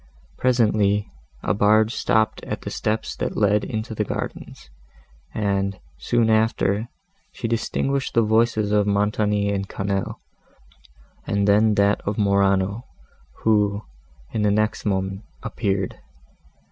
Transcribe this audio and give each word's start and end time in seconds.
Presently, 0.35 1.11
a 1.43 1.53
barge 1.53 1.93
stopped 1.93 2.43
at 2.45 2.61
the 2.63 2.71
steps 2.71 3.15
that 3.17 3.37
led 3.37 3.63
into 3.63 3.93
the 3.93 4.03
gardens, 4.03 4.71
and, 5.31 5.79
soon 5.99 6.27
after, 6.31 6.89
she 7.31 7.47
distinguished 7.47 8.15
the 8.15 8.23
voices 8.23 8.71
of 8.71 8.87
Montoni 8.87 9.51
and 9.51 9.69
Quesnel, 9.69 10.15
and 11.27 11.47
then 11.47 11.75
that 11.75 12.01
of 12.01 12.17
Morano, 12.17 12.87
who, 13.43 13.83
in 14.31 14.41
the 14.41 14.49
next 14.49 14.87
moment, 14.87 15.21
appeared. 15.43 15.99